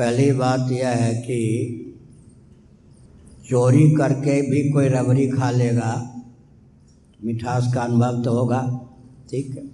[0.00, 1.40] पहली बात यह है कि
[3.50, 6.22] चोरी करके भी कोई रबड़ी खा लेगा,
[7.24, 8.88] मिठास का अनुभव तो होगा,
[9.30, 9.64] ठीक है?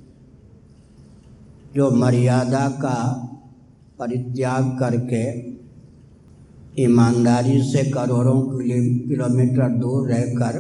[1.75, 3.23] जो मर्यादा का
[3.99, 5.25] परित्याग करके
[6.83, 8.59] ईमानदारी से करोड़ों
[9.09, 10.59] किलोमीटर दूर रहकर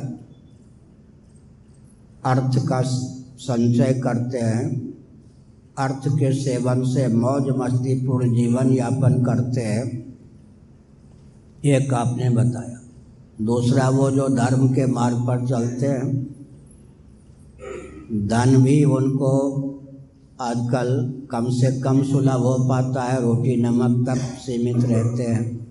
[2.25, 4.86] अर्थ का संचय करते हैं
[5.79, 10.16] अर्थ के सेवन से मौज मस्तीपूर्ण जीवन यापन करते हैं।
[11.64, 12.80] एक आपने बताया।
[13.44, 16.36] दूसरा, वो जो धर्म के मार्ग पर चलते हैं,
[18.12, 19.62] धन भी उनको
[20.40, 25.67] आजकल कम से कम सुलभ हो पाता है, रोटी नमक तक सीमित रहते हैं।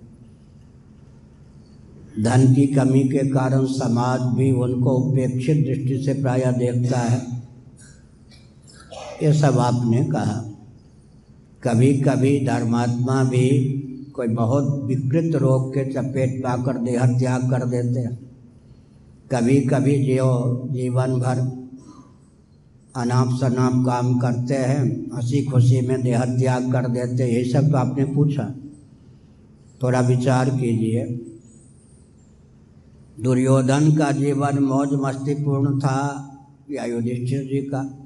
[2.24, 7.35] धन की कमी के कारण समाज भी उनको उपेक्षित दृष्टि से प्राय देखता है।
[9.24, 10.42] ये सब आपने कहा।
[11.64, 13.48] कभी कभी धर्मात्मा भी
[14.16, 18.18] कोई बहुत विकृत रोग के चपेट पाकर देह त्याग कर देते हैं।
[19.32, 21.40] कभी कभी जो जीवन भर
[22.96, 24.84] अनाप शनाप काम करते हैं
[25.16, 28.54] हँसी खुशी में देह त्याग कर देते ये सब तो आपने पूछा।
[29.84, 31.06] थोड़ा विचार कीजिए।
[33.24, 36.00] दुर्योधन का जीवन मौज मस्तीपूर्ण था
[36.72, 38.05] या युधिष्ठिर जी का?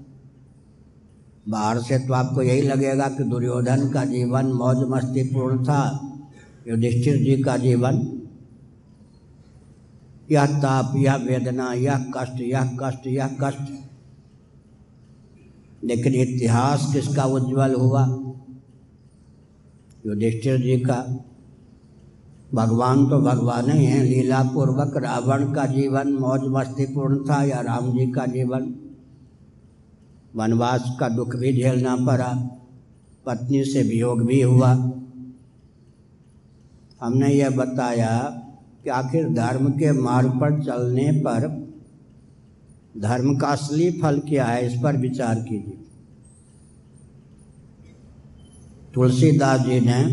[1.49, 6.01] बाहर से तो आपको यही लगेगा कि दुर्योधन का जीवन मौज मस्तीपूर्ण था,
[6.67, 8.21] युधिष्ठिर जी का जीवन।
[10.31, 13.71] यह ताप, यह वेदना, यह कष्ट यह कष्ट यह कष्ट।
[15.83, 18.05] लेकिन इतिहास किसका उज्जवल हुआ?
[20.05, 21.25] युधिष्ठिर जी का।
[22.53, 27.91] भगवान तो भगवान ही हैं लीला पूर्वक रावण का जीवन मौज मस्तीपूर्ण था या राम
[27.97, 28.75] जी का जीवन।
[30.35, 32.33] वनवास का दुख भी झेलना पड़ा।
[33.25, 34.71] पत्नी से वियोग भी हुआ।
[37.01, 38.19] हमने यह बताया
[38.83, 41.69] कि आखिर धर्म के मार्ग पर चलने पर
[42.97, 45.77] धर्म का असली फल क्या है, इस पर विचार कीजिए।
[48.93, 50.03] तुलसीदास जी ने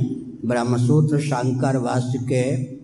[0.49, 2.76] ब्रह्मसूत्र शंकर भाष्य के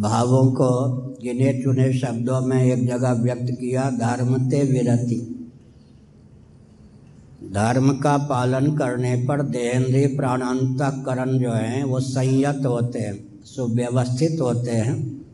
[0.00, 5.30] भावों को गिने चुने शब्दों में एक जगह व्यक्त किया, धर्म ते विरति।
[7.52, 14.70] धर्म का पालन करने पर देहेंद्रीय प्राणांतकरण जो हैं, वो संयत होते हैं, सुव्यवस्थित होते
[14.70, 15.24] हैं।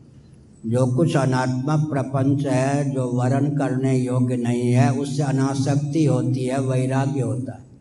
[0.65, 6.61] जो कुछ अनात्मक प्रपंच है, जो वर्ण करने योग्य नहीं है, उससे अनासक्ति होती है,
[6.61, 7.71] वैराग्य होता है।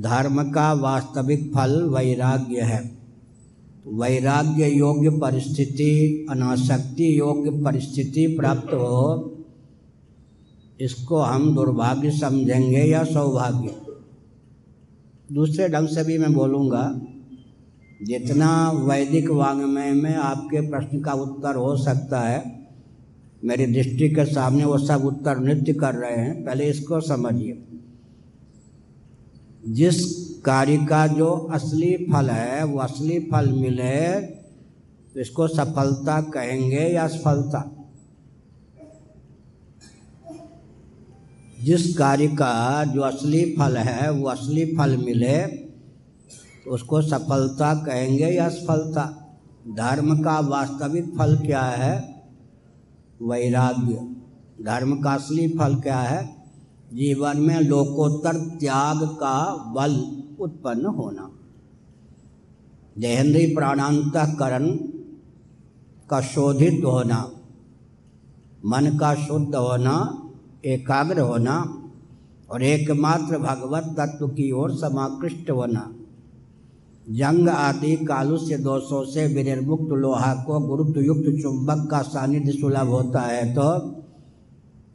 [0.00, 3.00] धर्म का वास्तविक फल वैराग्य है।
[3.90, 9.36] वैराग्य योग्य परिस्थिति, अनासक्ति योग्य परिस्थिति प्राप्त हो,
[10.80, 13.74] इसको हम दुर्भाग्य समझेंगे या सौभाग्य।
[15.32, 17.00] दूसरे ढंग से भी मैं बोलूँगा,
[18.02, 22.60] जितना वैदिक वांग्मय में आपके प्रश्न का उत्तर हो सकता है,
[23.44, 27.52] मेरी दृष्टि के सामने वो सब उत्तर नृत्य कर रहे हैं, पहले इसको समझिए।
[29.68, 30.04] जिस
[30.44, 34.20] कार्य का जो असली फल है, वो असली फल मिले
[35.14, 37.76] तो इसको सफलता कहेंगे या असफलता?
[41.64, 45.46] जिस कार्य का जो असली फल है, वो असली फल मिले
[46.64, 49.04] तो उसको सफलता कहेंगे या असफलता?
[49.68, 52.22] धर्म का वास्तविक फल क्या है?
[53.22, 54.08] वैराग्य।
[54.64, 56.39] धर्म का असली फल क्या है?
[56.92, 59.94] जीवन में लोकोत्तर त्याग का बल
[60.40, 61.30] उत्पन्न होना।
[62.98, 64.66] देहेंद्रीय प्राणांतकरण
[66.10, 67.30] का शोधित होना,
[68.66, 70.22] मन का शुद्ध होना,
[70.64, 71.76] एकाग्र होना
[72.50, 75.92] और एकमात्र भगवत तत्व की ओर समाकृष्ट होना।
[77.10, 83.54] जंग आदि कालुष्य दोषों से विनिर्मुक्त लोहा को गुरुत्वयुक्त चुंबक का सानिध्य सुलभ होता है
[83.54, 83.78] तो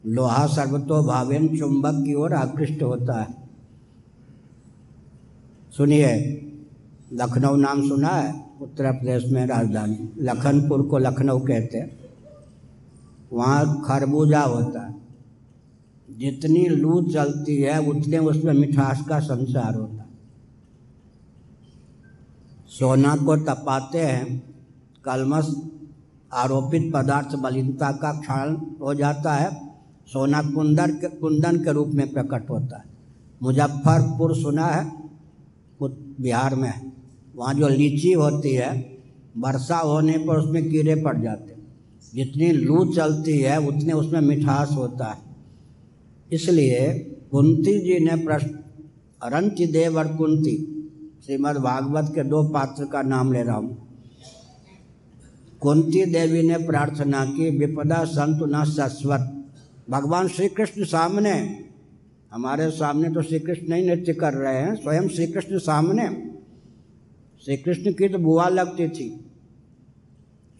[0.06, 3.48] लोहा सर्वतो भावेन चुंबक की ओर आकृष्ट होता है।
[5.76, 6.42] सुनिए,
[7.12, 8.46] लखनऊ नाम सुना है?
[8.60, 11.98] उत्तर प्रदेश में राजधानी। लखनपुर को लखनऊ कहते हैं।
[13.32, 14.94] वहाँ खरबूजा होता है।
[16.10, 20.06] जितनी लू चलती है, उतने उसमें मिठास का संसार होता है।
[22.68, 24.54] सोना को तपाते हैं।
[25.04, 25.62] कलमस
[26.32, 29.65] आरोपित पदार्थ मलिनता का क्षण हो जाता है।
[30.06, 32.84] सोना कुंदर के कुंदन के रूप में प्रकट होता है।
[33.42, 35.06] मुजफ्फरपुर सुना है
[36.20, 36.92] बिहार में
[37.36, 38.98] वहाँ जो लीची होती है,
[39.38, 41.76] वर्षा होने पर उसमें कीड़े पड़ जाते हैं।
[42.14, 45.22] जितनी लू चलती है, उतने उसमें मिठास होता है।
[46.32, 46.92] इसलिए
[47.30, 50.72] कुंती जी ने प्रश्न देव और कुंती,
[51.26, 53.88] श्रीमद् भागवत के दो पात्र का नाम ले रहा हूँ।
[55.60, 59.35] कुंती देवी ने प्रार्थना की, विपदा संत न सस्वत
[59.90, 61.64] भगवान श्री कृष्ण सामने।
[62.32, 66.32] हमारे सामने तो श्री कृष्ण नहीं नृत्य कर रहे हैं, स्वयं श्री कृष्ण सामने।
[67.44, 69.30] श्री कृष्ण की तो बुआ लगती थी।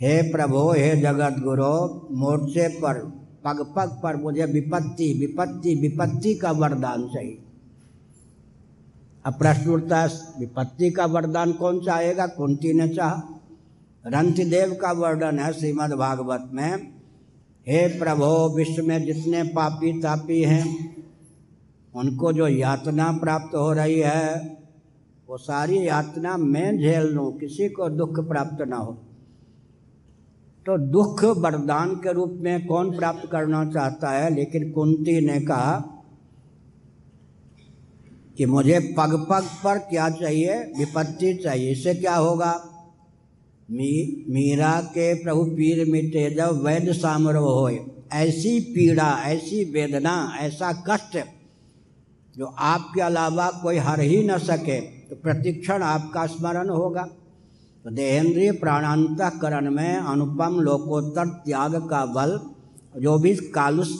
[0.01, 2.99] हे प्रभो, हे जगत गुरु, मोर्चे पर,
[3.45, 7.39] पग पग पर मुझे विपत्ति विपत्ति विपत्ति का वरदान चाहिए।
[9.25, 10.09] अब प्रश्न उठता है,
[10.39, 12.27] विपत्ति का वरदान कौन चाहेगा?
[12.27, 13.33] कुंती ने चाह।
[14.07, 16.96] रंतिदेव का वर्णन है श्रीमद् भागवत में।
[17.69, 20.97] हे प्रभो, विश्व में जितने पापी तापी हैं,
[21.95, 24.59] उनको जो यातना प्राप्त हो रही है,
[25.29, 28.93] वो सारी यातना मैं झेल लूँ, किसी को दुख प्राप्त ना हो।
[30.67, 34.35] तो दुख वरदान के रूप में कौन प्राप्त करना चाहता है?
[34.35, 36.03] लेकिन कुंती ने कहा
[38.37, 40.55] कि मुझे पग पग पर क्या चाहिए?
[40.55, 42.76] विपत्ति चाहिए, इससे क्या होगा?
[43.69, 47.71] मी, मीरा के प्रभु पीर मिटे जब वैद्य सामरो हो
[48.15, 51.17] ऐसी पीड़ा ऐसी वेदना ऐसा कष्ट
[52.35, 57.03] जो आपके अलावा कोई हर ही न सके तो प्रतिक्षण आपका स्मरण होगा।
[57.85, 62.39] तो देहेंद्रीय प्राणांतकरण में अनुपम लोकोत्तर त्याग का बल
[63.03, 63.95] जो भी कालुष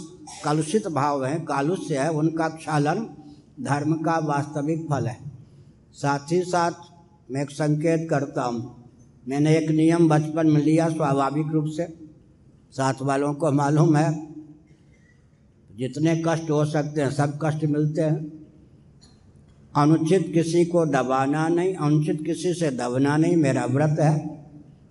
[0.45, 3.07] कलुषित भाव है कालुष्य है उनका क्षालन
[3.61, 5.19] धर्म का वास्तविक फल है।
[5.95, 6.91] साथ ही साथ
[7.31, 8.86] मैं एक संकेत करता हूँ।
[9.29, 12.07] मैंने एक नियम बचपन में लिया स्वाभाविक रूप से।
[12.71, 14.27] साथ वालों को मालूम है,
[15.77, 18.47] जितने कष्ट हो सकते हैं, सब कष्ट मिलते हैं।
[19.77, 24.47] अनुचित किसी को दबाना नहीं, अनुचित किसी से दबना नहीं, मेरा व्रत है।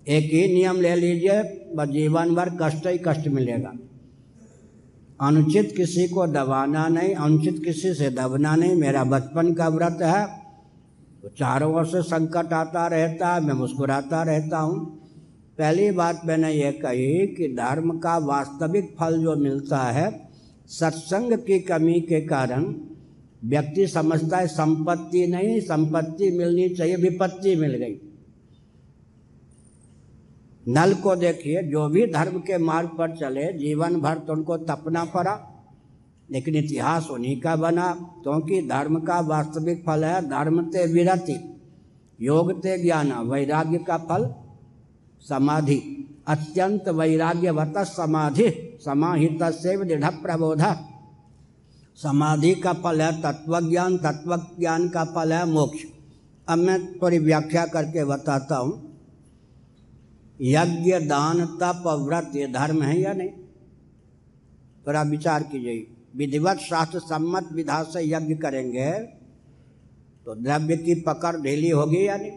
[0.08, 1.42] एक ही नियम ले लीजिए,
[1.74, 3.72] बस जीवन भर कष्ट ही कष्ट मिलेगा।
[5.20, 10.45] अनुचित किसी को दबाना नहीं, अनुचित किसी से दबना नहीं, मेरा बचपन का व्रत है।
[11.26, 14.84] तो चारों ओर से संकट आता रहता है, मैं मुस्कुराता रहता हूँ।
[15.58, 20.28] पहली बात मैंने ये कही कि धर्म का वास्तविक फल जो मिलता है,
[20.68, 22.64] सत्संग की कमी के कारण
[23.44, 28.00] व्यक्ति समझता है संपत्ति नहीं, संपत्ति मिलनी चाहिए, विपत्ति मिल गई।
[30.68, 35.04] नल को देखिए, जो भी धर्म के मार्ग पर चले, जीवन भर तो उनको तपना
[35.04, 35.55] पड़ा।
[36.30, 37.92] लेकिन इतिहास उन्हीं का बना,
[38.22, 41.38] क्योंकि धर्म का वास्तविक फल है धर्म ते विरति,
[42.20, 44.34] योग ते ज्ञान, वैराग्य का फल
[45.28, 50.62] समाधि। अत्यंत वैराग्यवत समाधि, समाहित से दृढ़ प्रबोध।
[51.96, 55.84] समाधि का फल है तत्वज्ञान तत्व ज्ञान का फल है मोक्ष।
[56.48, 58.82] अब मैं थोड़ी व्याख्या करके बताता हूँ।
[60.40, 63.30] यज्ञ, दान, तप, व्रत, ये धर्म है या नहीं?
[64.86, 68.92] थोड़ा विचार कीजिए। विधिवत शास्त्र सम्मत विधा से यज्ञ करेंगे
[70.24, 72.32] तो द्रव्य की पकड़ ढीली होगी या नहीं?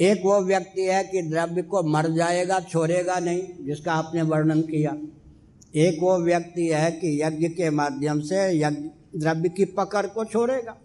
[0.00, 4.96] एक वो व्यक्ति है कि द्रव्य को मर जाएगा, छोड़ेगा नहीं, जिसका आपने वर्णन किया।
[5.74, 10.76] एक वो व्यक्ति है कि यज्ञ के माध्यम से यज्ञ, द्रव्य की पकड़ को छोड़ेगा।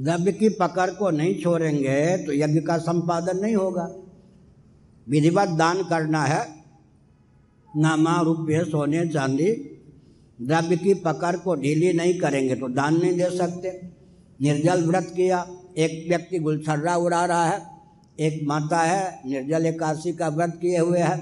[0.00, 3.94] द्रव्य की पकड़ को नहीं छोड़ेंगे तो यज्ञ का संपादन नहीं होगा।
[5.08, 6.64] विधिवत दान करना है।
[7.76, 9.52] नामा रुपये सोने चांदी
[10.38, 13.70] द्रव्य की पकड़ को ढीली नहीं करेंगे तो दान नहीं दे सकते।
[14.40, 15.46] निर्जल व्रत किया,
[15.76, 17.60] एक व्यक्ति गुलछर्रा उड़ा रहा है,
[18.18, 21.16] एक माता है, निर्जल एकादशी का व्रत किए हुए है,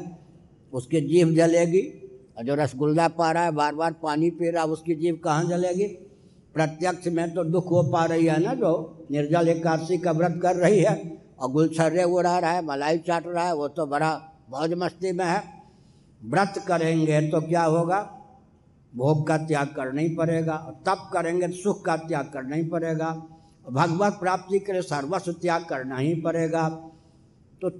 [0.73, 1.83] उसकी जीभ जलेगी
[2.39, 5.45] और जो रसगुल्ला पा रहा है बार बार पानी पी रहा है, उसकी जीभ कहाँ
[5.45, 5.87] जलेगी?
[6.55, 8.73] प्रत्यक्ष में तो दुख हो पा रही है ना जो
[9.11, 10.97] निर्जल एकादशी का व्रत कर रही है,
[11.39, 14.13] और गुलछर्रे उड़ा रहा है, मलाई चाट रहा है, वो तो बड़ा
[14.51, 15.43] मौज मस्ती में है।
[16.21, 17.99] व्रत करेंगे तो क्या होगा?
[18.95, 23.11] भोग का त्याग करना ही पड़ेगा तप करेंगे तो सुख का त्याग करना ही पड़ेगा
[23.67, 26.69] भगवत प्राप्ति के लिए सर्वस्व त्याग करना ही पड़ेगा।
[27.63, 27.71] तो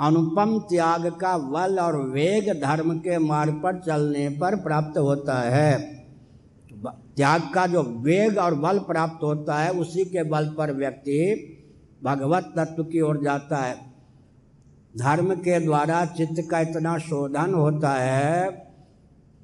[0.00, 5.78] अनुपम त्याग का बल और वेग धर्म के मार्ग पर चलने पर प्राप्त होता है।
[7.16, 11.18] त्याग का जो वेग और बल प्राप्त होता है, उसी के बल पर व्यक्ति
[12.02, 13.74] भगवत तत्व की ओर जाता है।
[14.94, 18.50] धर्म के द्वारा चित्त का इतना शोधन होता है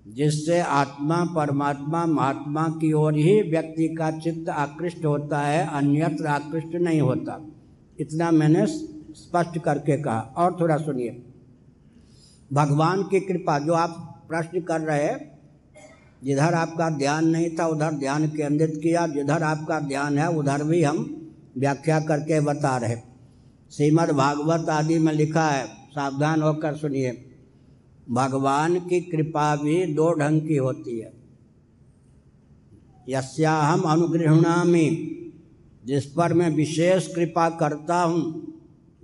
[0.09, 6.75] जिससे आत्मा, परमात्मा, महात्मा की ओर ही व्यक्ति का चित्त आकृष्ट होता है, अन्यत्र आकृष्ट
[6.75, 7.47] नहीं होता।
[8.01, 8.67] इतना मैंने
[9.15, 11.23] स्पष्ट करके कहा। और थोड़ा सुनिए।
[12.53, 15.39] भगवान की कृपा, जो आप प्रश्न कर रहे
[16.25, 20.83] जिधर आपका ध्यान नहीं था, उधर ध्यान केंद्रित किया, जिधर आपका ध्यान है, उधर भी
[20.83, 22.97] हम व्याख्या करके बता रहे
[23.73, 27.28] श्रीमद् भागवत आदि में लिखा है, सावधान होकर सुनिए।
[28.11, 31.13] भगवान की कृपा भी दो ढंग की होती है।
[33.09, 35.15] यस्याहम अनुगृहणामी,
[35.87, 38.53] जिस पर मैं विशेष कृपा करता हूँ।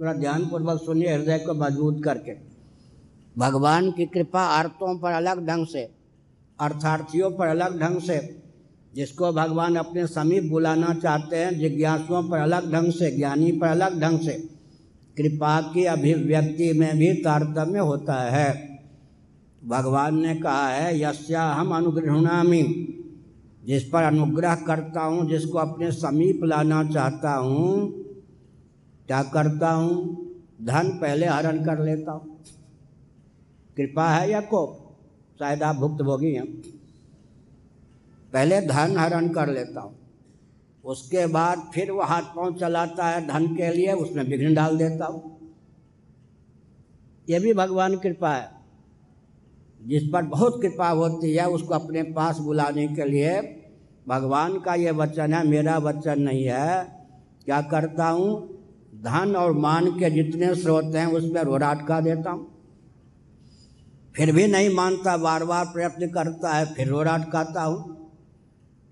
[0.01, 2.33] थोड़ा ध्यानपूर्वक सुनिए हृदय को मज़बूत करके।
[3.39, 5.91] भगवान की कृपा अर्थों पर अलग ढंग से,
[6.61, 8.43] अर्थार्थियों पर अलग ढंग से,
[8.95, 14.01] जिसको भगवान अपने समीप बुलाना चाहते हैं, जिज्ञासुओं पर अलग ढंग से, ज्ञानी पर अलग
[14.01, 14.33] ढंग से,
[15.17, 18.74] कृपा की अभिव्यक्ति में भी तारतम्य होता है।
[19.67, 22.91] भगवान ने कहा है, यस्या हम अनुग्रहणामी
[23.65, 27.93] जिस पर अनुग्रह करता हूँ, जिसको अपने समीप लाना चाहता हूँ,
[29.07, 30.25] क्या करता हूँ?
[30.63, 32.39] धन पहले हरण कर लेता हूँ।
[33.77, 34.97] कृपा है या कोप?
[35.39, 36.47] शायद आप भुक्त भोगी हैं।
[38.33, 39.95] पहले धन हरण कर लेता हूँ।
[40.85, 45.07] उसके बाद फिर वो हाथ पाँव चलाता है धन के लिए, उसमें विघ्न डाल देता
[45.07, 45.39] हूँ।
[47.29, 48.54] ये भी भगवान कृपा है।
[49.87, 53.61] जिस पर बहुत कृपा होती है, उसको अपने पास बुलाने के लिए।
[54.09, 56.85] भगवान का ये वचन है, मेरा वचन नहीं है।
[57.45, 58.49] क्या करता हूँ?
[58.95, 62.51] धन और मान के जितने स्रोत हैं उसमें रोड़ा अटका देता हूँ।
[64.17, 68.11] फिर भी नहीं मानता बार बार प्रयत्न करता है, फिर रोड़ा अटकाता हूँ।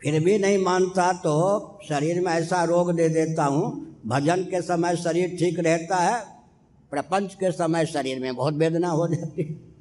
[0.03, 4.97] फिर भी नहीं मानता तो शरीर में ऐसा रोग दे देता हूँ। भजन के समय
[4.97, 6.21] शरीर ठीक रहता है,
[6.91, 9.72] प्रपंच के समय शरीर में बहुत वेदना हो जाती है।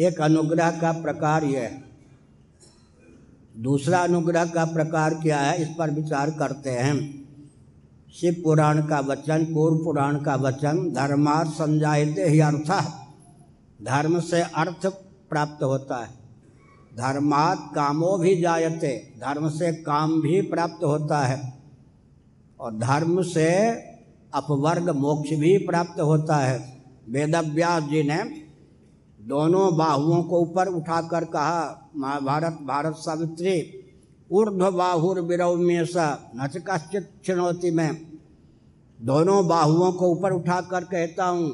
[0.00, 1.84] एक अनुग्रह का प्रकार यह है।
[3.58, 7.20] दूसरा अनुग्रह का प्रकार क्या है, इस पर विचार करते हैं।
[8.20, 12.84] शिव पुराण का वचन पूर्व पुराण का वचन धर्मार्थ संजायते ही अर्थ।
[13.82, 14.86] धर्म से अर्थ
[15.30, 16.10] प्राप्त होता है।
[16.96, 21.52] धर्मात् कामो भी जायते, धर्म से काम भी प्राप्त होता है।
[22.60, 23.70] और धर्म से
[24.34, 28.39] अपवर्ग मोक्ष भी प्राप्त होता है। वेदव्यास जी ने
[29.20, 33.54] दोनों बाहुओं को ऊपर उठाकर कहा, महाभारत, भारत सावित्री,
[34.30, 35.20] ऊर्ध्व बाहुर
[35.58, 37.90] में सा नच कश्चित चुनौती में।
[38.98, 41.48] दोनों बाहुओं को ऊपर उठाकर कहता हूँ,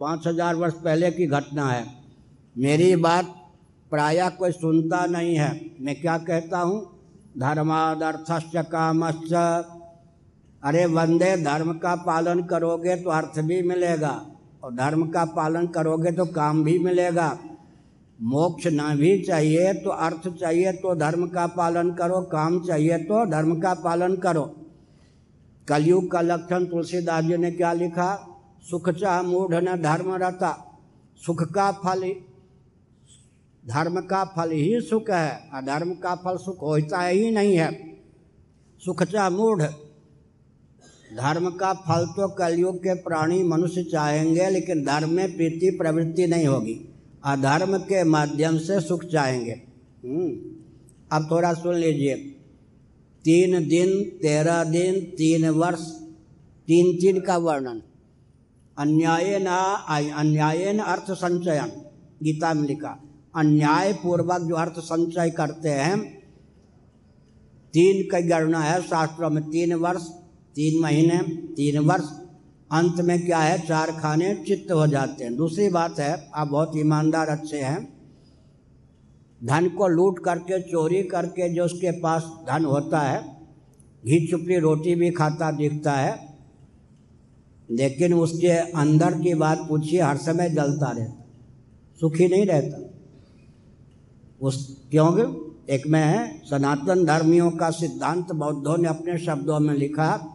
[0.00, 1.86] पाँच हज़ार वर्ष पहले की घटना है।
[2.56, 3.34] मेरी बात
[3.90, 5.50] प्रायः कोई सुनता नहीं है।
[5.80, 6.80] मैं क्या कहता हूँ?
[7.38, 9.32] धर्मादर्थश्च कामश्च।
[10.62, 14.14] अरे वंदे, धर्म का पालन करोगे तो अर्थ भी मिलेगा।
[14.66, 17.28] और धर्म का पालन करोगे तो काम भी मिलेगा।
[18.18, 23.24] मोक्ष ना भी चाहिए तो अर्थ चाहिए तो धर्म का पालन करो, काम चाहिए तो
[23.30, 24.44] धर्म का पालन करो।
[25.68, 28.08] कलयुग का लक्षण तुलसीदास जी ने क्या लिखा?
[28.64, 30.52] सुख चाह मूढ़ न धर्म रहता
[31.20, 32.02] सुख का फल
[33.64, 37.70] धर्म का फल ही सुख है अधर्म का फल सुख होता ही नहीं है।
[38.82, 39.62] सुख चाह मूढ़
[41.12, 46.46] धर्म का फल तो कलयुग के प्राणी मनुष्य चाहेंगे लेकिन धर्म में प्रीति प्रवृत्ति नहीं
[46.46, 46.74] होगी।
[47.24, 49.52] अधर्म के माध्यम से सुख चाहेंगे।
[50.04, 50.30] हम्म,
[51.12, 52.14] अब थोड़ा सुन लीजिए।
[53.24, 55.80] तीन दिन तेरह दिन तीन वर्ष
[56.68, 57.82] तीन तीन का वर्णन।
[58.78, 59.46] अन्याय न
[60.16, 61.72] अन्याय न अर्थ संचयन
[62.22, 63.00] गीता में लिखा
[63.36, 65.98] अन्याय पूर्वक जो अर्थ संचय करते हैं
[67.74, 70.08] तीन की गणना है शास्त्रों में तीन वर्ष
[70.56, 71.18] तीन महीने,
[71.54, 72.04] तीन वर्ष।
[72.72, 73.58] अंत में क्या है?
[73.58, 77.96] चार खाने चित्त हो जाते हैं। दूसरी बात है, आप बहुत ईमानदार, अच्छे हैं।
[79.44, 83.36] धन को लूट करके, चोरी करके जो उसके पास धन होता है,
[84.04, 86.38] घी चुपड़ी रोटी भी खाता दिखता है,
[87.70, 91.24] लेकिन उसके अंदर की बात पूछिए, हर समय जलता रहता
[92.00, 92.90] सुखी नहीं रहता।
[94.40, 100.32] उस क्योंकि एक में है, सनातन धर्मियों का सिद्धांत बौद्धों ने अपने शब्दों में लिखा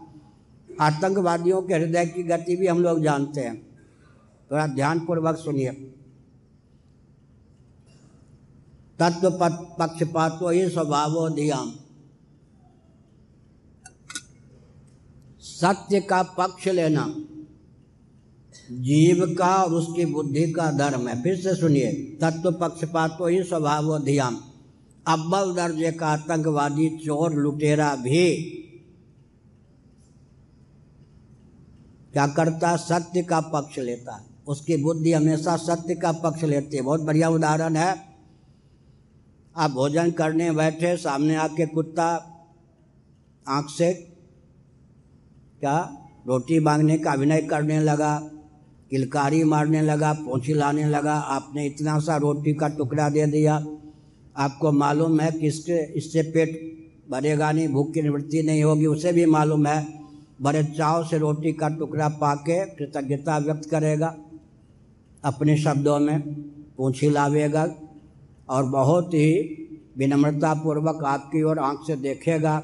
[0.82, 3.56] आतंकवादियों के हृदय की गति भी हम लोग जानते हैं।
[4.52, 5.72] थोड़ा ध्यानपूर्वक सुनिए।
[9.00, 9.30] तत्व
[9.80, 11.72] पक्षपातो ही स्वभावो धियाम
[15.42, 17.06] सत्य का पक्ष लेना,
[18.72, 23.98] जीव का और उसकी बुद्धि का धर्म है। फिर से सुनिए। तत्व पक्षपातो ही स्वभाव
[24.00, 24.38] धियाम
[25.06, 28.28] अव्वल दर्जे का आतंकवादी चोर लुटेरा भी
[32.14, 32.78] क्या करता है?
[32.78, 37.30] सत्य का पक्ष लेता है। उसकी बुद्धि हमेशा सत्य का पक्ष लेती है। बहुत बढ़िया
[37.30, 38.12] उदाहरण है।
[39.58, 42.28] आप भोजन करने बैठे, सामने आके कुत्ता
[43.48, 43.94] आँख से
[45.60, 48.20] क्या रोटी मांगने का अभिनय करने लगा,
[48.90, 53.66] किलकारी मारने लगा, पोछी लाने लगा, आपने इतना सा रोटी का टुकड़ा दे दिया।
[54.38, 56.72] आपको मालूम है कि इसके, इससे पेट
[57.10, 60.01] भरेगा नहीं, भूख की निवृत्ति नहीं होगी, उसे भी मालूम है।
[60.42, 64.16] बड़े चाव से रोटी का टुकड़ा पाके कृतज्ञता व्यक्त करेगा।
[65.24, 66.22] अपने शब्दों में
[66.78, 67.68] पूछी लावेगा
[68.50, 69.58] और बहुत ही
[69.98, 72.62] विनम्रतापूर्वक आपकी ओर आँख से देखेगा।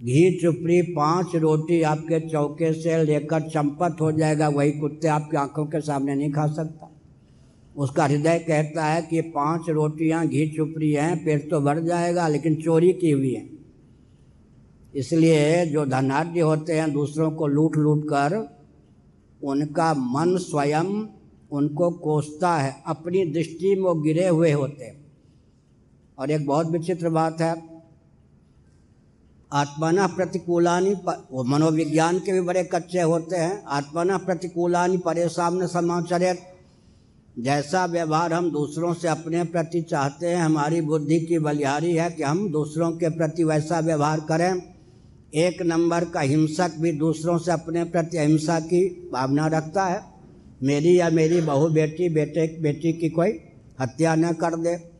[0.00, 5.66] घी चुपड़ी पाँच रोटी आपके चौके से लेकर चंपत हो जाएगा। वही कुत्ते आपकी आँखों
[5.66, 6.90] के सामने नहीं खा सकता।
[7.76, 12.54] उसका हृदय कहता है कि पाँच रोटियाँ घी चुपड़ी हैं, पेट तो भर जाएगा, लेकिन
[12.54, 13.61] चोरी की हुई है।
[14.94, 18.36] इसलिए जो धनाढ़ होते हैं, दूसरों को लूट लूट कर,
[19.42, 21.06] उनका मन स्वयं
[21.52, 25.00] उनको कोसता है, अपनी दृष्टि में वो गिरे हुए होते हैं।
[26.18, 27.54] और एक बहुत विचित्र बात है,
[29.52, 30.94] आत्मना प्रतिकूलानी
[31.32, 36.36] वो मनोविज्ञान के भी बड़े कच्चे होते हैं, आत्मना प्रतिकूलानी परेशान समाचार
[37.38, 42.22] जैसा व्यवहार हम दूसरों से अपने प्रति चाहते हैं, हमारी बुद्धि की बलिहारी है कि
[42.22, 44.81] हम दूसरों के प्रति वैसा व्यवहार करें।
[45.34, 50.02] एक नंबर का हिंसक भी दूसरों से अपने प्रति अहिंसा की भावना रखता है।
[50.62, 53.40] मेरी या मेरी बहू, बेटी, बेटे, बेटी की कोई
[53.80, 54.92] हत्या न कर दे।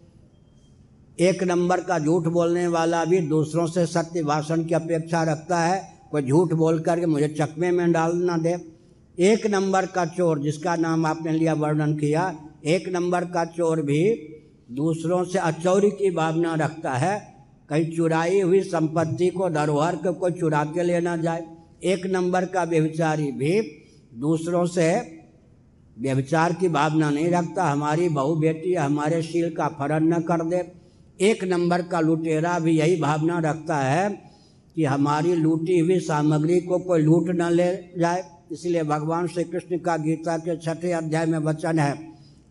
[1.19, 5.95] एक नंबर का झूठ बोलने वाला भी दूसरों से सत्य भाषण की अपेक्षा रखता है।
[6.11, 8.57] कोई झूठ बोल करके मुझे चकमे में डाल ना दे।
[9.19, 14.15] एक नंबर का चोर, जिसका नाम आपने लिया, वर्णन किया, एक नंबर का चोर भी
[14.71, 17.32] दूसरों से अचौरी की भावना रखता है।
[17.73, 21.45] कहीं चुराई हुई संपत्ति को धरोहर को कोई चुरा के लेना जाए।
[21.85, 23.61] एक नंबर का व्यभिचारी भी
[24.15, 24.89] दूसरों से
[25.97, 30.61] व्यभिचार की भावना नहीं रखता। हमारी बहू बेटी हमारे शील का फरन न कर दे।
[31.21, 34.09] एक नंबर का लुटेरा भी यही भावना रखता है
[34.77, 39.79] कि हमारी लूटी हुई सामग्री को कोई लूट न ले जाए। इसलिए भगवान श्री कृष्ण
[39.79, 41.95] का गीता के छठे अध्याय में वचन है,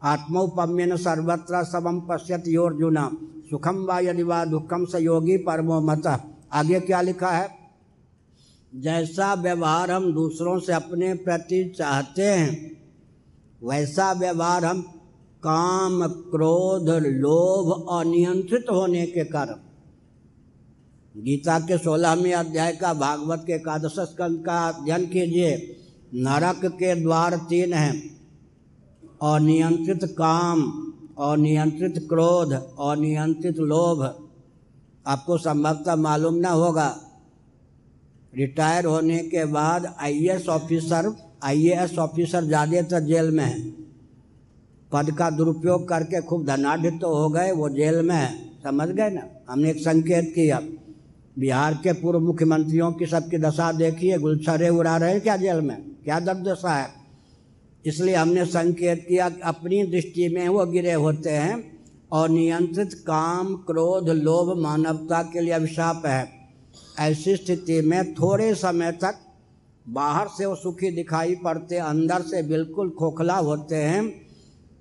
[0.04, 3.10] आत्मोपम्यन सर्वत्र सबम पश्यत योर्जुना
[3.52, 6.08] सुखम व यदि वा दुखम स योगी परमो मत।
[6.54, 7.50] आगे क्या लिखा है?
[8.76, 12.72] जैसा व्यवहार हम दूसरों से अपने प्रति चाहते हैं,
[13.64, 14.82] वैसा व्यवहार हम
[15.44, 19.60] काम, क्रोध, लोभ, अनियंत्रित होने के कारण।
[21.18, 25.78] गीता के सोलहवें अध्याय का भागवत के एकादश स्कंद का अध्ययन कीजिए।
[26.14, 28.22] नरक के द्वार तीन हैं।
[29.24, 30.91] अनियंत्रित काम
[31.22, 34.04] अनियंत्रित क्रोध, अनियंत्रित लोभ,
[35.06, 36.88] आपको संभवतः मालूम न होगा।
[38.34, 43.60] रिटायर होने के बाद आईएएस ऑफिसर आईएएस ऑफिसर ज़्यादातर जेल में है।
[44.92, 48.32] पद का दुरुपयोग करके खूब धनाढ़ तो हो गए, वो जेल में है।
[48.64, 49.22] समझ गए ना?
[49.50, 50.60] हमने एक संकेत किया।
[51.40, 55.78] बिहार के पूर्व मुख्यमंत्रियों की सबकी दशा देखिए, गुलछरे उड़ा रहे हैं क्या जेल में?
[56.04, 57.01] क्या दर्दशा है?
[57.86, 61.80] इसलिए हमने संकेत किया कि अपनी दृष्टि में वो गिरे होते हैं
[62.12, 66.28] और नियंत्रित काम, क्रोध, लोभ, मानवता के लिए अभिशाप है।
[67.00, 69.20] ऐसी स्थिति में थोड़े समय तक
[69.90, 74.10] बाहर से वो सुखी दिखाई पड़ते, अंदर से बिल्कुल खोखला होते हैं,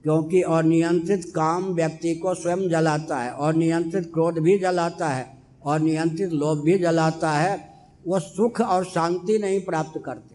[0.02, 5.26] क्योंकि और नियंत्रित काम व्यक्ति को स्वयं जलाता है और नियंत्रित क्रोध भी जलाता है
[5.64, 7.58] और नियंत्रित लोभ भी जलाता है।
[8.06, 10.29] वो सुख और शांति नहीं प्राप्त करते।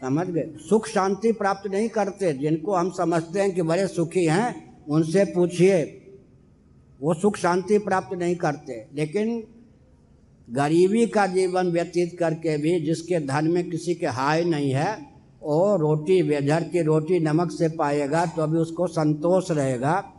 [0.00, 0.50] समझ गए?
[0.56, 6.04] सुख शांति प्राप्त नहीं करते। जिनको हम समझते हैं कि बड़े सुखी हैं, उनसे पूछिए।
[7.00, 9.44] वो सुख शांति प्राप्त नहीं करते। लेकिन
[10.50, 15.06] गरीबी का जीवन व्यतीत करके भी, जिसके धन में किसी के हाय नहीं है
[15.42, 20.12] वो रोटी, बेझर की रोटी नमक से पाएगा तो अभी उसको संतोष रहेगा।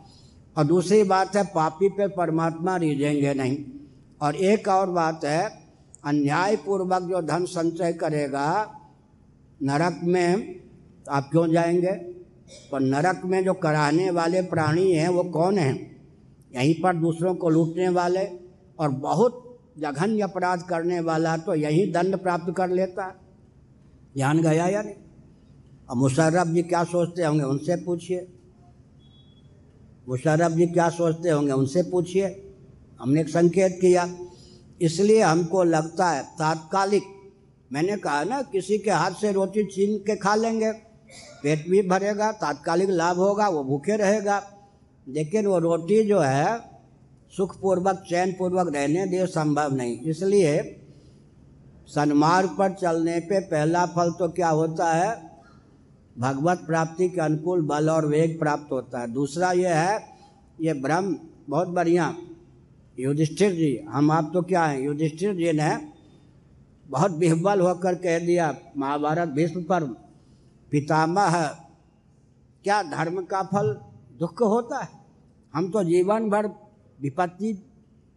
[0.57, 3.65] और दूसरी बात है, पापी पे परमात्मा रीझेंगे नहीं।
[4.21, 5.49] और एक और बात है,
[6.05, 8.78] अन्यायपूर्वक जो धन संचय करेगा
[9.63, 10.59] नरक में
[11.09, 11.91] आप क्यों जाएँगे?
[12.71, 16.01] पर नरक में जो कराने वाले प्राणी हैं, वो कौन हैं?
[16.55, 18.29] यहीं पर दूसरों को लूटने वाले
[18.79, 23.13] और बहुत जघन्य अपराध करने वाला तो यही दंड प्राप्त कर लेता। है
[24.15, 24.95] ध्यान गया या नहीं?
[25.89, 28.27] अब मुशर्रफ जी क्या सोचते होंगे, उनसे पूछिए।
[30.09, 32.55] मुशर्रफ जी क्या सोचते होंगे, उनसे पूछिए।
[33.01, 34.17] हमने एक संकेत किया।
[34.81, 37.03] इसलिए हमको लगता है, तात्कालिक
[37.73, 40.71] मैंने कहा ना, किसी के हाथ से रोटी छीन के खा लेंगे।
[41.43, 44.51] पेट भी भरेगा, तात्कालिक लाभ होगा, वो भूखे रहेगा।
[45.07, 46.59] लेकिन वो रोटी जो है,
[47.37, 50.81] सुखपूर्वक चैन पूर्वक रहने दे संभव नहीं। इसलिए
[51.87, 55.31] सन्मार्ग पर चलने पे पहला फल तो क्या होता है?
[56.17, 59.99] भगवत प्राप्ति के अनुकूल बल और वेग प्राप्त होता है। दूसरा ये है,
[60.61, 62.15] ये ब्रह्म, बहुत बढ़िया।
[62.99, 64.81] युधिष्ठिर जी, हम आप तो क्या हैं?
[64.81, 65.88] युधिष्ठिर जी ने
[66.89, 69.83] बहुत बिहबल होकर कह दिया, महाभारत भीष्म पर
[70.71, 71.47] पितामह,
[72.63, 73.73] क्या धर्म का फल
[74.19, 74.87] दुख होता है?
[75.53, 76.47] हम तो जीवन भर
[77.01, 77.53] विपत्ति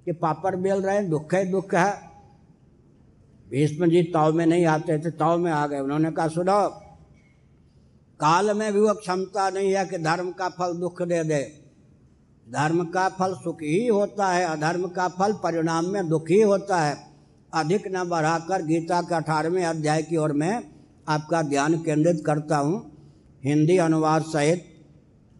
[0.04, 2.10] के पापर बेल रहे हैं, दुख है दुख है।
[3.50, 6.68] भीष्म जी ताव में नहीं आते थे, ताव में आ गए। उन्होंने कहा, सुनो,
[8.20, 11.62] काल में भी वो क्षमता नहीं है कि धर्म का फल दुख दे दे।
[12.50, 16.80] धर्म का फल सुख ही होता है, अधर्म का फल परिणाम में दुख ही होता
[16.80, 17.11] है।
[17.54, 20.64] अधिक न बढ़ाकर गीता के अठारहवें अध्याय की ओर मैं
[21.08, 22.92] आपका ध्यान केंद्रित करता हूँ।
[23.44, 24.64] हिंदी अनुवाद सहित,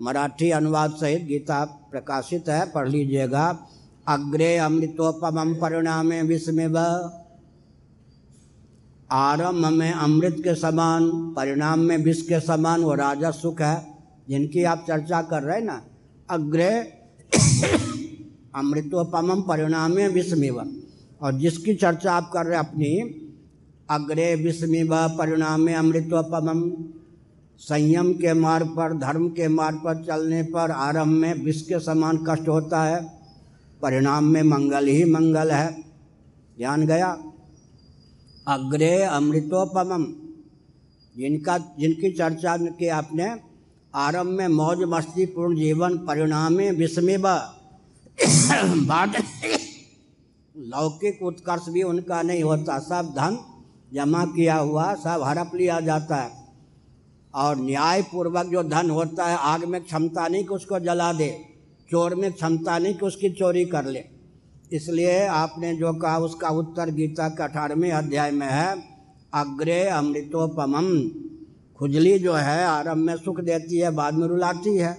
[0.03, 3.67] मराठी अनुवाद सहित गीता प्रकाशित है, पढ़ लीजिएगा।
[4.09, 6.79] अग्रे अमृतोपम परिणाम विस्मिव।
[9.11, 13.95] आरंभ में अमृत के समान, परिणाम में विष के समान वो राजा सुख है,
[14.29, 15.85] जिनकी आप चर्चा कर रहे हैं ना।
[16.31, 16.81] अग्रे
[18.55, 20.82] अमृतोपम परिणाम विस्मिव।
[21.23, 23.01] और जिसकी चर्चा आप कर रहे हैं अपनी,
[23.91, 26.85] अग्रे विस्मिव परिणाम अमृतोपम।
[27.59, 32.25] संयम के मार्ग पर, धर्म के मार्ग पर चलने पर आरंभ में विष के समान
[32.29, 33.11] कष्ट होता है,
[33.83, 35.83] परिणाम में मंगल ही मंगल है।
[36.59, 37.23] ध्यान गया?
[38.49, 40.15] अग्रे अमृतोपम।
[41.17, 43.37] जिनका, जिनकी चर्चा की आपने,
[43.95, 47.23] आरंभ में मौज मस्ती पूर्ण जीवन, परिणाम विस्मिब
[48.87, 49.17] बाद
[50.57, 53.39] लौकिक उत्कर्ष भी उनका नहीं होता। सब धन
[53.95, 56.31] जमा किया हुआ, सब हड़प लिया जाता है।
[57.35, 61.45] और न्याय पूर्वक जो धन होता है, आग में क्षमता नहीं कि उसको जला दे,
[61.91, 64.05] चोर में क्षमता नहीं कि उसकी चोरी कर ले।
[64.73, 68.85] इसलिए आपने जो कहा, उसका उत्तर गीता के अठारहवें अध्याय में है,
[69.35, 71.11] अग्रे अमृतोपम।
[71.79, 74.99] खुजली जो है, आरंभ में सुख देती है, बाद में रुलाती है।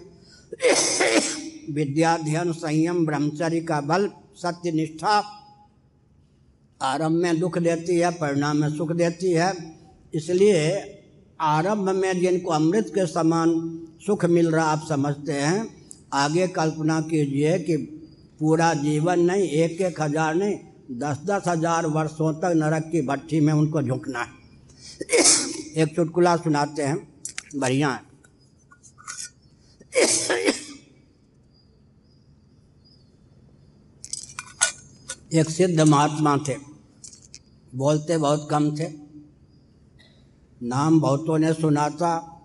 [1.71, 5.39] विद्याध्ययन संयम ब्रह्मचर्य का बल सत्य निष्ठा
[6.83, 9.53] आरंभ में दुख देती है, परिणाम में सुख देती है।
[10.13, 10.63] इसलिए
[11.41, 13.49] आरंभ में जिनको अमृत के समान
[14.05, 15.67] सुख मिल रहा, आप समझते हैं।
[16.13, 17.77] आगे कल्पना कीजिए कि
[18.39, 20.57] पूरा जीवन नहीं एक एक हज़ार नहीं
[20.99, 24.31] दस दस हज़ार वर्षों तक नरक की भट्टी में उनको झुकना है।
[25.75, 26.97] एक चुटकुला सुनाते हैं।
[27.55, 28.11] बढ़िया है।
[35.33, 36.55] एक सिद्ध महात्मा थे।
[37.75, 38.87] बोलते बहुत कम थे।
[40.63, 42.41] नाम बहुतों ने सुना था।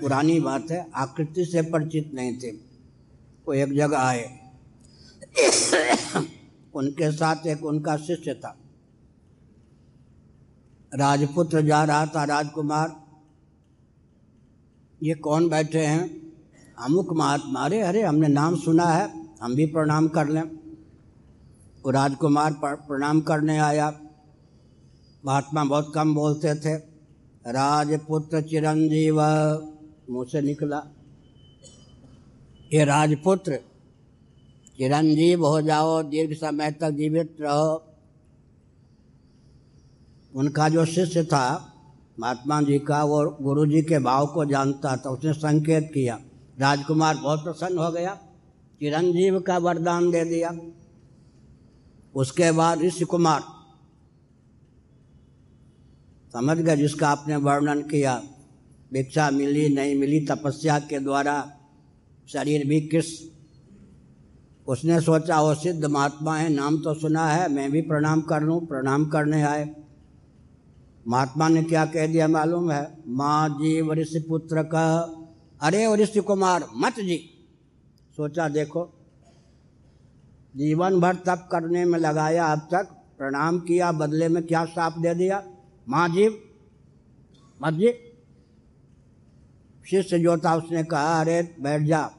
[0.00, 2.50] पुरानी बात है, आकृति से परिचित नहीं थे।
[3.46, 4.40] वो एक जगह आए।
[6.74, 8.56] उनके साथ एक उनका शिष्य था।
[10.94, 13.04] राजपुत्र जा रहा था राजकुमार।
[15.02, 16.32] ये कौन बैठे हैं?
[16.78, 20.63] अमुक महात्मा। अरे अरे, हमने नाम सुना है, हम भी प्रणाम कर लें।
[21.84, 24.00] वो राजकुमार प्रणाम करने आया।
[25.26, 26.74] महात्मा बहुत कम बोलते थे।
[27.46, 29.20] राजपुत्र चिरंजीव,
[30.10, 30.82] मुँह से निकला।
[32.72, 33.56] ये राजपुत्र,
[34.76, 37.84] चिरंजीव हो जाओ, दीर्घ समय तक जीवित रहो।
[40.34, 41.72] उनका जो शिष्य था,
[42.20, 46.20] महात्मा जी का, वो गुरु जी के भाव को जानता था, उसने संकेत किया।
[46.58, 48.14] राजकुमार बहुत प्रसन्न हो गया।
[48.80, 50.50] चिरंजीव का वरदान दे दिया।
[52.16, 53.40] उसके बाद ऋषि कुमार।
[56.32, 58.22] समझ गए जिसका आपने वर्णन किया।
[58.92, 61.52] भिक्षा मिली, नहीं मिली, तपस्या के द्वारा
[62.28, 63.34] शरीर भी किस?
[64.66, 68.66] उसने सोचा वो सिद्ध महात्मा है, नाम तो सुना है, मैं भी प्रणाम कर लूँ,
[68.66, 69.74] प्रणाम करने आए।
[71.08, 72.98] महात्मा ने क्या कह दिया मालूम है?
[73.08, 74.86] माँ जी ऋषि पुत्र का
[75.62, 77.16] अरे ऋषि कुमार, मत जी।
[78.16, 78.93] सोचा, देखो
[80.56, 82.84] जीवन भर तप करने में लगाया, अब तक
[83.18, 85.42] प्रणाम किया, बदले में क्या साप दे दिया?
[85.88, 86.42] माँ जीव
[87.62, 87.94] मत जी,
[89.90, 92.10] शिष्य जो था उसने कहा, अरे, बैठ जा,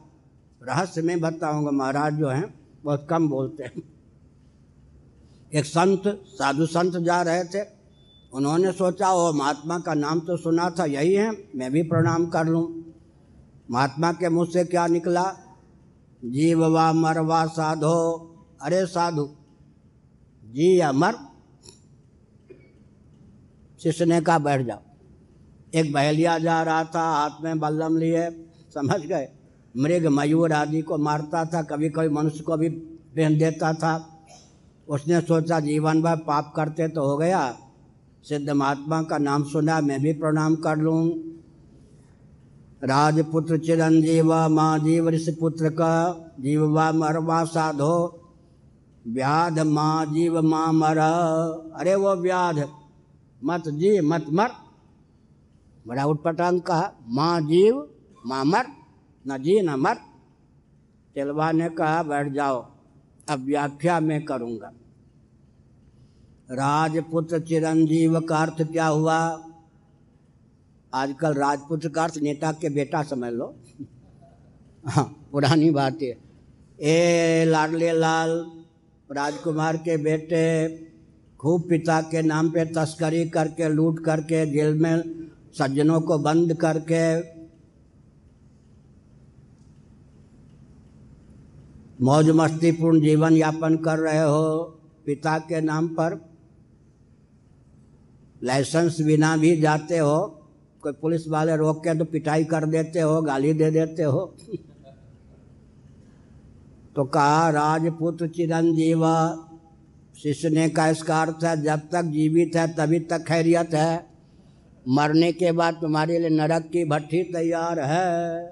[0.63, 3.83] रहस्य में बताऊँगा, महाराज जो हैं, बहुत कम बोलते हैं।
[5.53, 7.65] एक संत, साधु संत जा रहे थे।
[8.33, 12.45] उन्होंने सोचा, ओ, महात्मा का नाम तो सुना था, यही है, मैं भी प्रणाम कर
[12.45, 12.93] लूँ।
[13.71, 15.35] महात्मा के मुँह से क्या निकला?
[16.25, 17.97] जीव वा मर वा साधो।
[18.61, 19.29] अरे साधु,
[20.43, 21.13] जी या मर?
[23.83, 24.81] शिष्य ने कहा, बैठ जाओ।
[25.73, 28.29] एक बहलिया जा रहा था, हाथ में बल्लम लिए,
[28.73, 29.27] समझ गए?
[29.77, 34.23] मृग मयूर आदि को मारता था, कभी कभी मनुष्य को भी पहन देता था।
[34.87, 37.57] उसने सोचा, जीवन भर पाप करते तो हो गया।
[38.23, 41.34] सिद्ध महात्मा का नाम सुना, मैं भी प्रणाम कर लूँ।
[42.81, 45.91] राजपुत्र चिरंजीव, माँ जीव ऋषि पुत्र का
[46.39, 47.95] जीव व साधो।
[49.07, 52.59] व्याध माँ जीव माँ मर। अरे वो व्याध,
[53.41, 54.51] मत जी, मत मर।
[55.85, 57.87] बड़ा उठपटांग कहा, माँ जीव,
[58.25, 58.65] माँ मर,
[59.25, 59.95] न जी, न मर।
[61.15, 62.65] तेलवा ने कहा, बैठ जाओ,
[63.27, 64.71] अब व्याख्या मैं करूँगा।
[66.51, 69.19] राजपुत्र चिरंजीव का अर्थ क्या हुआ?
[70.95, 73.53] आजकल राजपुत्र का अर्थ नेता के बेटा समझ लो।
[74.83, 76.17] हाँ पुरानी बात है
[76.79, 78.29] ए लाडले लाल,
[79.09, 80.67] राजकुमार के बेटे,
[81.39, 85.03] खूब पिता के नाम पे तस्करी करके, लूट करके, जेल में
[85.57, 87.03] सज्जनों को बंद करके।
[92.03, 94.63] मौज मस्तीपूर्ण जीवन यापन कर रहे हो
[95.05, 96.19] पिता के नाम पर।
[98.43, 100.34] लाइसेंस बिना भी जाते हो।
[100.85, 104.33] कोई पुलिस वाले रोक के तो पिटाई कर देते हो, गाली दे देते हो।
[106.95, 109.03] तो कहा, राजपुत्र चिरंजीव,
[110.15, 114.05] शिष्य ने का इसका अर्थ है, जब तक जीवित है, तभी तक खैरियत है।
[114.85, 118.45] मरने के बाद तुम्हारे लिए नरक की भट्टी तैयार है।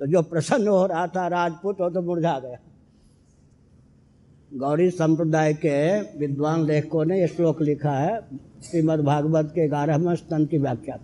[0.00, 2.58] तो जो प्रसन्न हो रहा था राजपूत वो तो मुरझा गया।
[4.52, 5.78] गौरी संप्रदाय के
[6.18, 8.20] विद्वान लेखकों ने ये श्लोक लिखा है
[8.62, 10.98] श्रीमद भागवत के ग्यारहवें स्तन की व्याख्या।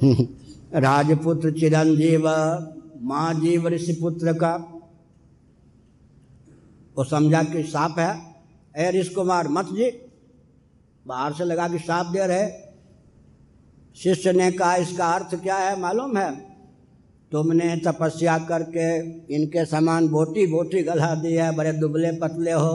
[0.74, 2.28] राजपुत्र चिरंजीव,
[3.02, 4.56] माँ जीव ऋषि पुत्र का।
[6.98, 8.36] वो समझा कि साप है।
[8.76, 9.90] ए ऋषि कुमार, मत जी,
[11.06, 12.50] बाहर से लगा कि साप दे रहे।
[13.96, 16.36] शिष्य ने कहा, इसका अर्थ क्या है, मालूम है?
[17.32, 18.98] तुमने तपस्या करके
[19.34, 22.74] इनके समान बोटी बोटी गला दी है, बड़े दुबले पतले हो।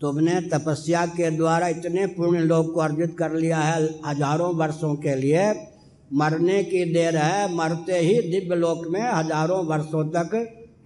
[0.00, 5.14] तुमने तपस्या के द्वारा इतने पुण्य लोग को अर्जित कर लिया है, हज़ारों वर्षों के
[5.14, 5.73] लिए।
[6.10, 10.34] मरने की देर है, मरते ही दिव्य लोक में हज़ारों वर्षों तक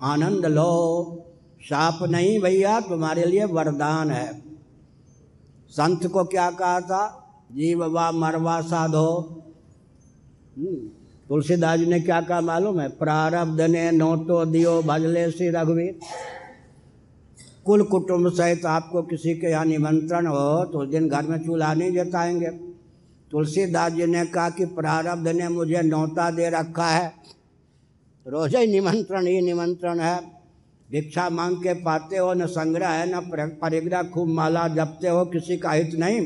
[0.02, 1.24] आनंद लो।
[1.60, 4.30] शाप नहीं भैया, तुम्हारे लिए वरदान है।
[5.70, 7.02] संत को क्या कहा था?
[7.52, 9.10] जीव वा मरवा साधो।
[11.28, 12.88] तुलसीदास जी ने क्या कहा मालूम है?
[12.88, 15.98] प्रारब्ध ने नोटो दियो भजले श्री रघुवीर।
[17.66, 21.72] कुल कुटुंब सहित आपको किसी के यहाँ निमंत्रण हो तो उस दिन घर में चूल्हा
[21.74, 22.50] नहीं जताएँगे।
[23.32, 27.14] तुलसीदास जी ने कहा कि प्रारब्ध ने मुझे नौता दे रखा है।
[28.26, 30.38] रोज ही निमंत्रण ही निमंत्रण है।
[30.90, 33.20] भिक्षा मांग के पाते हो, न संग्रह है, न
[33.62, 36.20] परिग्रह, खूब माला जपते हो, किसी का हित नहीं।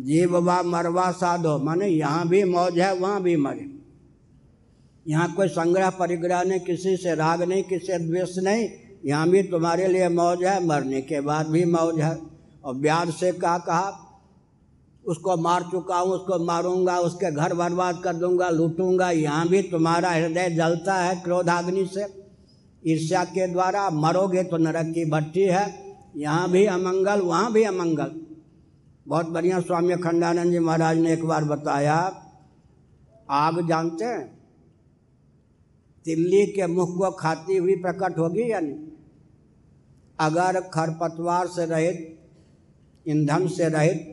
[0.00, 3.78] जीव वा मरवा साधो, माने यहाँ भी मौज है, वहाँ भी मरे।
[5.08, 8.68] यहाँ कोई संग्रह, परिग्रह नहीं, किसी से राग नहीं, किसी द्वेष नहीं।
[9.04, 12.18] यहाँ भी तुम्हारे लिए मौज है, मरने के बाद भी मौज है।
[12.64, 14.01] और ब्याज से कहा कहा
[15.04, 20.10] उसको मार चुका हूँ, उसको मारूँगा, उसके घर बर्बाद कर दूँगा, लूटूँगा। यहाँ भी तुम्हारा
[20.10, 22.06] हृदय जलता है क्रोधाग्नि से।
[22.82, 25.66] ईर्ष्या के द्वारा मरोगे तो नरक की भट्टी है।
[26.16, 28.20] यहाँ भी अमंगल, वहाँ भी अमंगल।
[29.06, 31.96] बहुत बढ़िया स्वामी अखंडानंद जी महाराज ने एक बार बताया।
[33.30, 34.26] आग जानते हैं,
[36.04, 38.88] तिल्ली के मुख को खाती हुई प्रकट होगी या नहीं?
[40.18, 42.18] अगर खरपतवार से रहित,
[43.06, 44.08] ईंधन से रहित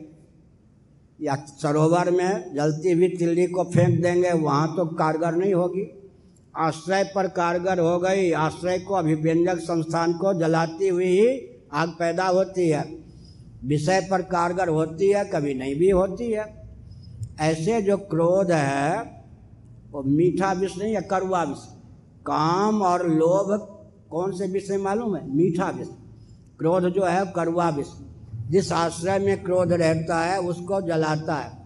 [1.22, 6.12] या सरोवर में जलती हुई तिल्ली को फेंक देंगे, वहाँ तो कारगर नहीं होगी।
[6.56, 12.26] आश्रय पर कारगर हो गई, आश्रय को अभिव्यंजक संस्थान को जलाती हुई ही आग पैदा
[12.26, 12.98] होती है।
[13.64, 16.70] विषय पर कारगर होती है, कभी नहीं भी होती है।
[17.40, 18.98] ऐसे जो क्रोध है,
[19.90, 21.58] वो मीठा विष नहीं है करुआ विष।
[22.26, 23.76] काम और लोभ
[24.10, 25.36] कौन से विषय मालूम है?
[25.36, 25.88] मीठा विष।
[26.58, 27.86] क्रोध जो है करुआ विष।
[28.50, 31.58] जिस आश्रय में क्रोध रहता है, उसको जलाता है।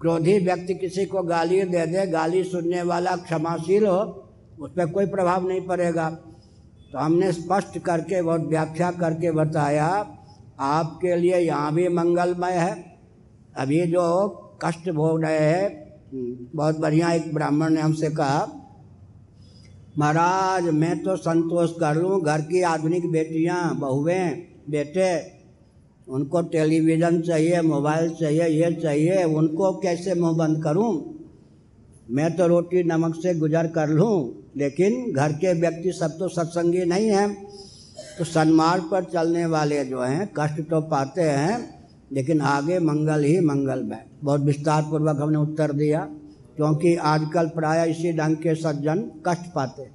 [0.00, 4.00] क्रोधी व्यक्ति किसी को गाली दे दे, गाली सुनने वाला क्षमाशील हो,
[4.60, 6.08] उस पर कोई प्रभाव नहीं पड़ेगा।
[6.92, 9.86] तो हमने स्पष्ट करके बहुत व्याख्या करके बताया,
[10.60, 12.74] आपके लिए यहाँ भी मंगलमय है।
[13.56, 14.04] अभी जो
[14.62, 18.46] कष्ट भोग रहे हैं, बहुत बढ़िया एक ब्राह्मण ने हमसे कहा,
[19.98, 24.30] महाराज, मैं तो संतोष कर लूँ, घर की आधुनिक बेटियाँ, बहुएँ,
[24.70, 25.37] बेटे
[26.08, 31.14] उनको टेलीविज़न चाहिए, मोबाइल चाहिए, ये चाहिए, उनको कैसे मुँह बंद करूँ?
[32.10, 36.84] मैं तो रोटी नमक से गुजर कर लूँ, लेकिन घर के व्यक्ति सब तो सत्संगी
[36.84, 37.48] नहीं हैं।
[38.18, 43.38] तो सन्मार्ग पर चलने वाले जो हैं, कष्ट तो पाते हैं, लेकिन आगे मंगल ही
[43.40, 46.00] मंगल में। बहुत विस्तार पूर्वक हमने उत्तर दिया,
[46.56, 49.90] क्योंकि आजकल प्राय इसी ढंग के सज्जन कष्ट पाते।